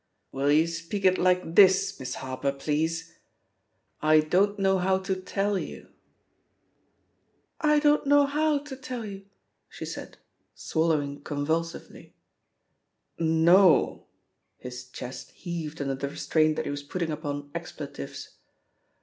[0.33, 1.99] "WiQ you speak it like this.
[1.99, 3.19] Miss Harper, please?
[4.01, 5.89] *I don't know how to tell you.'"
[7.61, 9.25] «6« THE POSITION OF PEGGY HARPER €t(' I don't know how to tell you/"
[9.69, 10.13] she said^
[10.55, 12.15] swallowing convulsively.
[13.19, 14.07] "Nol"
[14.57, 18.37] His chest heaved under the restraint that he was putting upon expletives.